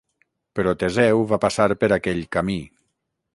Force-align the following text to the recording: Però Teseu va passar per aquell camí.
Però 0.59 0.71
Teseu 0.83 1.21
va 1.33 1.39
passar 1.45 1.67
per 1.85 1.91
aquell 1.99 2.25
camí. 2.37 2.57